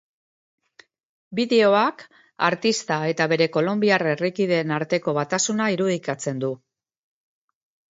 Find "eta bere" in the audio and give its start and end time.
3.11-3.49